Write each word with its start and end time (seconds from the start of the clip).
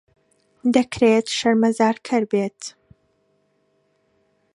دەکرێت 0.75 1.27
شەرمەزارکەر 1.37 2.23
بێت. 2.31 2.61